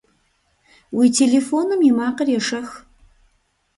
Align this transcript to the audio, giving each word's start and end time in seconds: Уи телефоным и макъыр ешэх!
Уи 0.97 1.07
телефоным 1.17 1.81
и 1.89 1.91
макъыр 1.97 2.27
ешэх! 2.39 2.69